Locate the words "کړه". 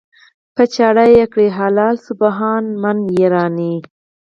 1.31-1.45